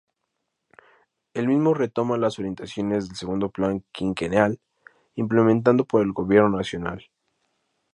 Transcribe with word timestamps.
El 1.35 1.47
mismo 1.47 1.75
retomaba 1.75 2.17
las 2.17 2.39
orientaciones 2.39 3.07
del 3.07 3.15
Segundo 3.17 3.51
Plan 3.51 3.83
Quinquenal 3.91 4.59
implementado 5.13 5.85
por 5.85 6.01
el 6.01 6.11
gobierno 6.11 6.57
nacional. 6.57 7.05